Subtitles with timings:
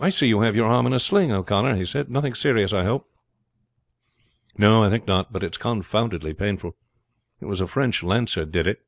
[0.00, 2.10] "I see you have your arm in a sling, O'Connor," he said.
[2.10, 3.08] "Nothing serious, I hope?"
[4.58, 6.74] "No, I think not; but it's confoundedly painful.
[7.38, 8.80] It was a French lancer did it.